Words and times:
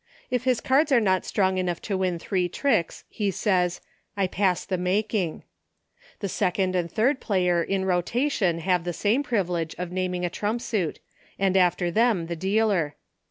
If 0.31 0.45
his 0.45 0.61
cards 0.61 0.91
are 0.91 0.99
not 0.99 1.25
strong 1.25 1.59
enough 1.59 1.79
to 1.83 1.95
win 1.95 2.17
three 2.17 2.49
tricks, 2.49 3.03
he 3.07 3.29
says," 3.29 3.81
I 4.17 4.25
pass 4.25 4.65
the 4.65 4.79
making." 4.79 5.43
The 6.21 6.27
second 6.27 6.75
and 6.75 6.91
third 6.91 7.19
player 7.19 7.61
in 7.61 7.85
rotation, 7.85 8.57
have 8.61 8.83
the 8.83 8.93
same 8.93 9.23
privi 9.23 9.49
lege 9.49 9.75
of 9.77 9.91
naming 9.91 10.25
a 10.25 10.29
trump 10.31 10.61
suit, 10.61 10.99
and, 11.37 11.55
after 11.55 11.91
them, 11.91 12.25
the 12.25 12.35
dealer. 12.35 12.95